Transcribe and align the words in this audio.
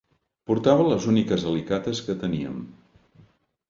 Portava 0.51 0.87
les 0.87 1.05
úniques 1.13 1.47
alicates 1.53 2.03
que 2.09 2.19
teníem 2.27 2.61